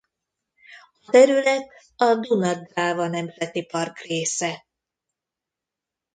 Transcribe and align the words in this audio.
A 1.05 1.11
terület 1.11 1.67
a 1.97 2.15
Duna–Dráva 2.15 3.07
Nemzeti 3.07 3.65
Park 3.65 3.99
része. 4.01 4.65